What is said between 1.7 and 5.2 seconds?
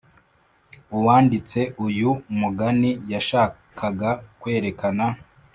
uyu mugani yashakaga kwerekana